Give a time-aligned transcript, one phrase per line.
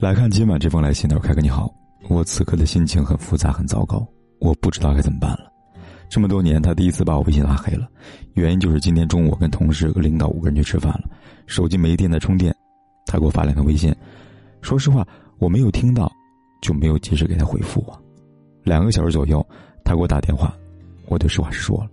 [0.00, 1.70] 来看今晚这封来信的，凯哥你好，
[2.08, 4.02] 我此刻的心情很复杂，很糟糕，
[4.38, 5.52] 我不知道该怎么办了。
[6.08, 7.86] 这么多年，他第一次把我微信拉黑了，
[8.32, 11.02] 原因就是今天中午我跟同事和领导五个人去吃饭了，
[11.46, 12.50] 手机没电在充电，
[13.04, 13.94] 他给我发两条微信。
[14.62, 15.06] 说实话，
[15.38, 16.10] 我没有听到，
[16.62, 18.02] 就没有及时给他回复我。
[18.64, 19.46] 两个小时左右，
[19.84, 20.56] 他给我打电话，
[21.08, 21.90] 我就实话实说了，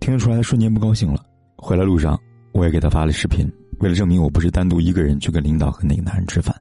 [0.00, 1.24] 听得出来他瞬间不高兴了。
[1.54, 2.18] 回来路上，
[2.50, 6.52] 我也给他发了视频，为了证明我不是单独一个人去跟领导和那个男人吃饭。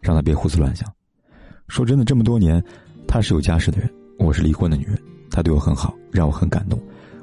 [0.00, 0.90] 让他别胡思乱想。
[1.68, 2.62] 说真的，这么多年，
[3.06, 4.98] 他是有家室的人，我是离婚的女人。
[5.30, 6.78] 他对我很好，让我很感动。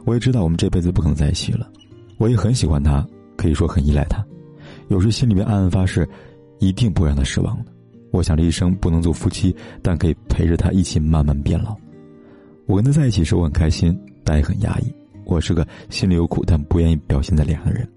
[0.05, 1.69] 我也知道我们这辈子不可能在一起了。
[2.17, 3.05] 我也很喜欢他，
[3.37, 4.25] 可以说很依赖他。
[4.87, 6.07] 有时心里面暗暗发誓，
[6.59, 7.71] 一定不会让他失望的。
[8.11, 11.75] 我想这一生不能做夫妻，但可以陪着他一起慢慢变老。
[12.65, 14.91] 我跟他在一起时我很开心，但也很压抑。
[15.25, 17.87] 我是个心里有苦但不愿意表现在脸上的人。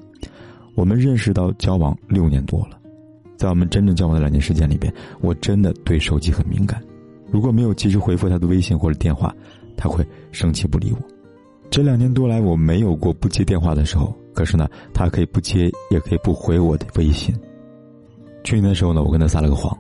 [0.74, 2.78] 我们认识到交往六年多了。
[3.36, 6.80] 在我们真正交往的两年时间里边，我真的对手机很敏感。
[7.30, 9.34] 如果没有及时回复他的微信或者电话，
[9.76, 10.98] 他会生气不理我。
[11.70, 14.14] 这两年多来，我没有过不接电话的时候。
[14.34, 17.34] 可是呢，他可以不接，也可以不回我的微信。
[18.44, 19.76] 去年的时候呢，我跟他撒了个谎，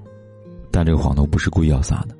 [0.70, 2.16] 但这个谎呢，不是故意要撒的。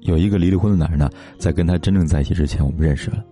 [0.00, 3.24] 有一个离了婚的男人呢，在跟他真正在一起之前，我们认识了。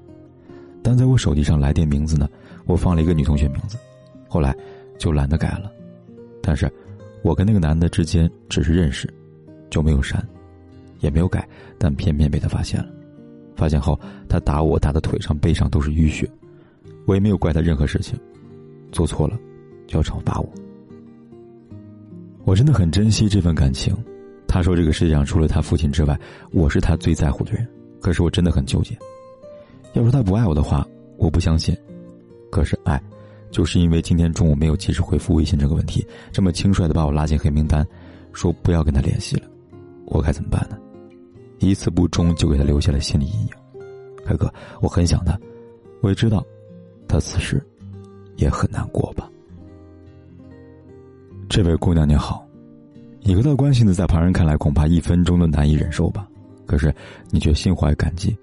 [0.82, 2.28] 但在我手机上来电名字呢，
[2.66, 3.78] 我放了一个女同学名字，
[4.28, 4.54] 后来
[4.98, 5.72] 就懒得改了。
[6.42, 6.70] 但是。
[7.22, 9.12] 我跟那个男的之间只是认识，
[9.70, 10.27] 就没有删，
[11.00, 11.47] 也没有改，
[11.78, 12.88] 但偏偏被他发现了。
[13.56, 16.31] 发现后，他打我，打的腿上、背上都是淤血。
[17.06, 18.19] 我也没有怪他任何事情，
[18.93, 19.38] 做错了
[19.87, 20.48] 就要惩罚我。
[22.44, 23.94] 我真的很珍惜这份感情。
[24.47, 26.19] 他说这个世界上除了他父亲之外，
[26.53, 27.66] 我是他最在乎的人。
[28.00, 28.97] 可是我真的很纠结。
[29.94, 31.76] 要说他不爱我的话，我不相信。
[32.50, 33.03] 可是爱。
[33.50, 37.86] 就是因为今天中午没有及时回复微信这个问题，这么轻率的把我拉进黑名单，
[38.32, 39.48] 说不要跟他联系了，
[40.06, 40.76] 我该怎么办呢？
[41.58, 43.48] 一次不忠就给他留下了心理阴影。
[44.25, 45.38] 凯哥，我很想他，
[46.03, 46.44] 我也知道，
[47.08, 47.64] 他此时
[48.37, 49.31] 也很难过吧。
[51.48, 52.47] 这位姑娘你好，
[53.22, 56.28] 你和他关系呢，在旁人看来恐怕一分钟都难以忍受吧？
[56.66, 56.94] 可是
[57.31, 58.37] 你却心怀感激，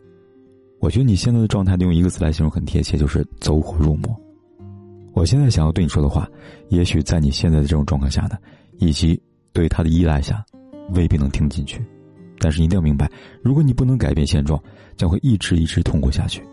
[0.79, 4.19] 我觉得你现在的状态用一个词来形容很贴切，就是走火入魔。
[5.15, 6.29] 我现在想要对你说的话，
[6.67, 8.37] 也许在你现在的这种状况下呢，
[8.79, 9.19] 以及
[9.53, 10.45] 对他的依赖下，
[10.93, 11.81] 未必能听进去。
[12.37, 13.09] 但是一定要明白，
[13.41, 14.61] 如果你不能改变现状，
[14.97, 16.43] 将会一直一直痛苦下去。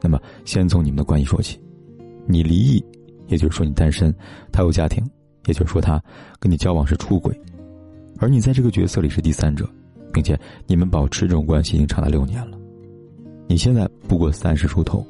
[0.00, 1.60] 那么，先从你们的关系说起。
[2.26, 2.82] 你离异，
[3.26, 4.10] 也就是说你单身；
[4.50, 5.04] 他有家庭，
[5.44, 6.02] 也就是说他
[6.40, 7.38] 跟你交往是出轨。
[8.18, 9.68] 而你在这个角色里是第三者，
[10.14, 12.56] 并且你们保持这种关系已经长达六年了。
[13.46, 15.06] 你现在不过三十出头，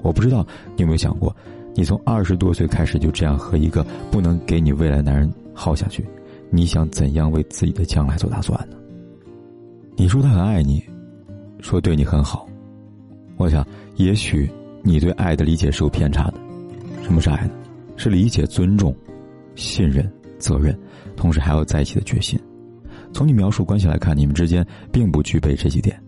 [0.00, 0.46] 我不知道
[0.76, 1.36] 你有没有想过。
[1.76, 6.02] 你从二十多岁开始就这样和一个不能给你未来男人耗下去，
[6.48, 8.78] 你想怎样为自己的将来做打算呢？
[9.94, 10.82] 你说他很爱你，
[11.60, 12.48] 说对你很好，
[13.36, 13.64] 我想
[13.96, 14.50] 也许
[14.82, 16.40] 你对爱的理解是有偏差的。
[17.02, 17.50] 什么是爱呢？
[17.98, 18.96] 是理解、尊重、
[19.54, 20.74] 信任、责任，
[21.14, 22.40] 同时还要在一起的决心。
[23.12, 26.02] 从你描述关系来看，你们之间并不具备这几点，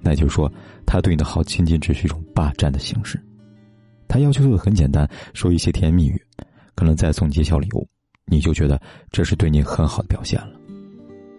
[0.00, 0.52] 那就是说，
[0.84, 3.16] 他对你的好仅仅只是一种霸占的形式。
[4.14, 6.22] 他要求做的很简单，说一些甜言蜜语，
[6.76, 7.84] 可能再送你些小礼物，
[8.26, 8.80] 你就觉得
[9.10, 10.52] 这是对你很好的表现了。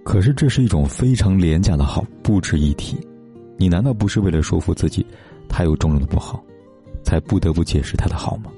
[0.03, 2.97] 可是这是一种非常廉价的好，不值一提。
[3.55, 5.05] 你难道不是为了说服自己，
[5.47, 6.43] 他有种种的不好，
[7.01, 8.51] 才不得不解释他的好吗？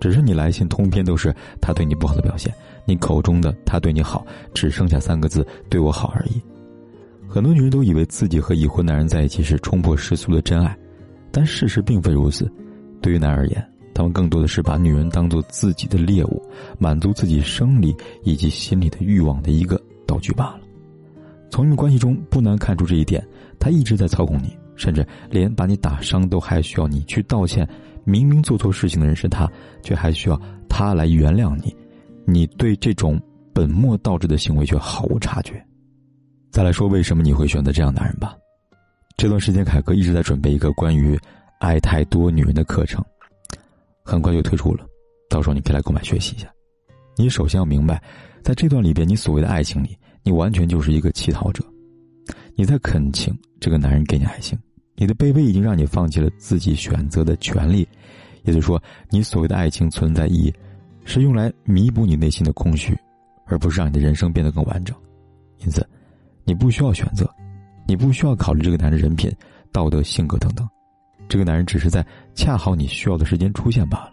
[0.00, 1.30] 只是你来信通篇都是
[1.60, 2.50] 他对你不好的表现，
[2.86, 6.40] 你口中的他对你好，只剩下三个字“对我好”而已。
[7.28, 10.74] 很多女人都以为自己和已婚男人在一起是冲破世俗的真爱，
[11.30, 12.50] 但事实并非如此。
[13.02, 16.42] 对于男而言，他们更多的是把女人当做自己的猎物，
[16.78, 20.60] 满足自己生理以及心理的欲望的一个道具罢了。
[21.50, 23.22] 从你们关系中不难看出这一点，
[23.58, 27.68] 他一直在操控你，甚至连把你打伤都还需要你去道歉。
[28.04, 29.50] 明明做错事情的人是他，
[29.82, 31.74] 却还需要他来原谅你。
[32.24, 33.20] 你对这种
[33.52, 35.62] 本末倒置的行为却毫无察觉。
[36.50, 38.34] 再来说，为什么你会选择这样男人吧？
[39.16, 41.18] 这段时间，凯哥一直在准备一个关于……
[41.62, 43.00] 爱太多女人的课程，
[44.02, 44.84] 很快就推出了，
[45.30, 46.52] 到时候你可以来购买学习一下。
[47.16, 48.02] 你首先要明白，
[48.42, 51.64] 在这段里边，你所谓的爱情里，你完全就是一个乞讨者。
[52.56, 54.58] 你在恳请这个男人给你爱情，
[54.96, 57.86] 你的卑微已经让你放弃了自己选择的权利。
[58.42, 60.52] 也就是说，你所谓的爱情存在意义，
[61.04, 62.92] 是用来弥补你内心的空虚，
[63.46, 64.96] 而不是让你的人生变得更完整。
[65.60, 65.88] 因此，
[66.42, 67.32] 你不需要选择，
[67.86, 69.32] 你不需要考虑这个男人人品、
[69.70, 70.68] 道德、性格等等。
[71.32, 74.12] 这个男人只是在恰好你需要的时间出现罢了。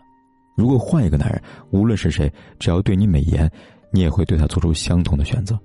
[0.56, 3.52] 如果换一个男人，无论是谁，只要对你美颜，
[3.92, 5.60] 你也会对他做出相同的选择。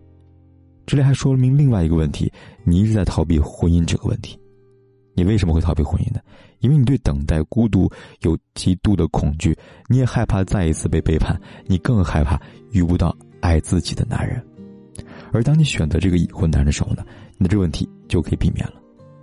[0.84, 2.28] 这里还说明另外一个问题：
[2.64, 4.36] 你一直在逃避婚姻这个问题。
[5.14, 6.18] 你为什么会逃避婚姻呢？
[6.58, 7.88] 因为你对等待孤独
[8.22, 9.56] 有极度的恐惧，
[9.86, 12.36] 你也害怕再一次被背叛，你更害怕
[12.72, 14.44] 遇不到爱自己的男人。
[15.30, 17.04] 而当你选择这个已婚男人的时候呢，
[17.38, 18.74] 你的这个问题就可以避免了。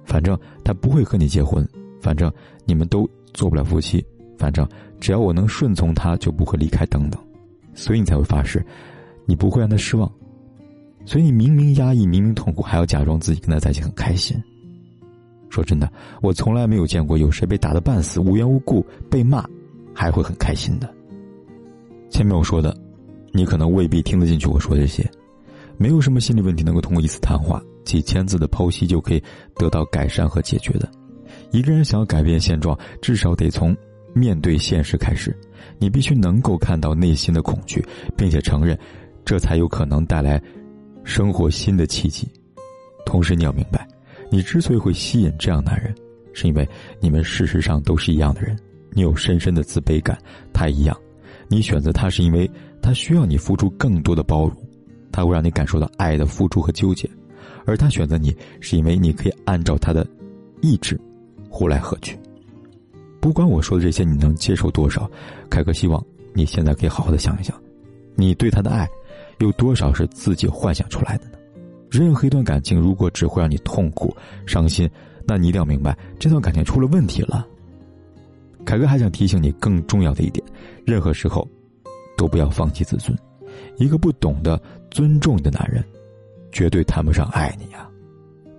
[0.05, 1.67] 反正他不会和你结婚，
[2.01, 2.31] 反正
[2.65, 4.05] 你们都做不了夫妻。
[4.37, 4.67] 反正
[4.99, 6.83] 只要我能顺从他，就不会离开。
[6.87, 7.21] 等等，
[7.75, 8.65] 所以你才会发誓，
[9.25, 10.11] 你不会让他失望。
[11.05, 14.35] 所以你明明压抑，明明痛苦，还要假装自己跟他在一起很开心。
[15.49, 19.45] 说真的，我从来没有见过有谁被打得半死，无缘无故被骂，
[19.93, 20.91] 还会很开心的。
[22.09, 22.75] 前面我说的，
[23.31, 25.07] 你可能未必听得进去我说这些。
[25.77, 29.23] 没有什么心理问题能够通过一次谈话、几千字的剖析就可以
[29.55, 30.89] 得到改善和解决的。
[31.51, 33.75] 一个人想要改变现状，至少得从。
[34.13, 35.33] 面对现实开始，
[35.79, 37.81] 你必须能够看到内心的恐惧，
[38.17, 38.77] 并且承认，
[39.23, 40.37] 这才有可能带来
[41.05, 42.27] 生活新的契机。
[43.05, 43.87] 同时，你要明白，
[44.29, 45.95] 你之所以会吸引这样男人，
[46.33, 46.67] 是因为
[46.99, 48.53] 你们事实上都是一样的人。
[48.91, 50.17] 你有深深的自卑感，
[50.51, 50.93] 他一样。
[51.47, 52.51] 你选择他是因为
[52.81, 54.57] 他需要你付出更多的包容，
[55.09, 57.07] 他会让你感受到爱的付出和纠结；
[57.65, 60.05] 而他选择你是因为你可以按照他的
[60.61, 60.99] 意志
[61.51, 62.17] 呼来喝去。
[63.19, 65.07] 不管我说的这些你能接受多少，
[65.49, 66.03] 凯哥希望
[66.33, 67.55] 你现在可以好好的想一想，
[68.15, 68.89] 你对他的爱，
[69.39, 71.37] 有多少是自己幻想出来的呢？
[71.91, 74.15] 任何一段感情如果只会让你痛苦、
[74.47, 74.89] 伤心，
[75.27, 77.45] 那你一定要明白这段感情出了问题了。
[78.65, 80.43] 凯哥还想提醒你更重要的一点：
[80.85, 81.47] 任何时候，
[82.17, 83.15] 都不要放弃自尊。
[83.77, 84.59] 一个不懂得
[84.89, 85.83] 尊重你的男人，
[86.51, 87.87] 绝对谈不上爱你呀。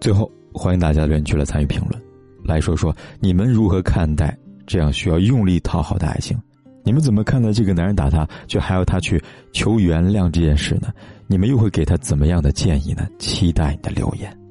[0.01, 2.03] 最后，欢迎大家留言区来参与评论，
[2.45, 4.37] 来说说你们如何看待。
[4.65, 6.41] 这样需要用力讨好的爱情，
[6.85, 9.23] 你们怎么看待这个男人打他，却还要他去
[9.53, 10.89] 求原谅这件事呢？
[11.27, 13.07] 你们又会给他怎么样的建议呢？
[13.19, 14.42] 期待你的留言。